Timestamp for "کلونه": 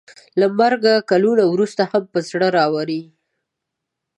1.09-1.43